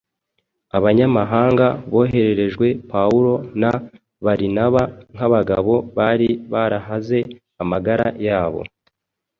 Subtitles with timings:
[0.77, 3.71] Abanyamahanga bohererejwe Pawulo na
[4.25, 4.81] Barinaba
[5.13, 7.19] nk’abagabo bari barahaze
[7.63, 8.61] amagara yabo